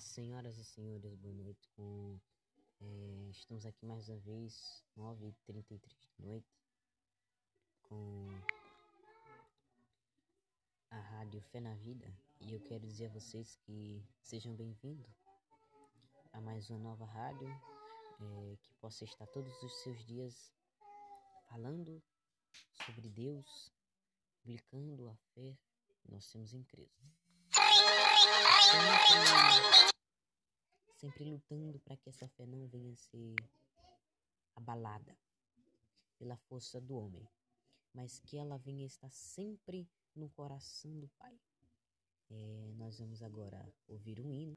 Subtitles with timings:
[0.00, 1.66] senhoras e senhores, boa noite.
[1.70, 2.20] Com,
[2.82, 5.80] é, estamos aqui mais uma vez, 9h33
[6.18, 6.54] da noite,
[7.80, 8.28] com
[10.90, 12.06] a Rádio Fé na Vida.
[12.42, 15.24] E eu quero dizer a vocês que sejam bem-vindos
[16.34, 20.52] a mais uma nova rádio, é, que possa estar todos os seus dias
[21.48, 22.02] falando
[22.84, 23.72] sobre Deus,
[24.42, 25.56] publicando a fé
[26.02, 27.21] que nós temos em Cristo
[31.02, 33.34] sempre lutando para que essa fé não venha a ser
[34.54, 35.18] abalada
[36.16, 37.28] pela força do homem,
[37.92, 41.36] mas que ela venha estar sempre no coração do Pai.
[42.30, 44.54] É, nós vamos agora ouvir um hino.